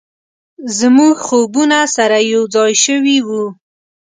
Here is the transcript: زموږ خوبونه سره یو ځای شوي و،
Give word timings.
زموږ 0.79 1.15
خوبونه 1.27 1.79
سره 1.95 2.17
یو 2.33 2.43
ځای 2.55 2.73
شوي 2.85 3.17
و، 3.27 3.29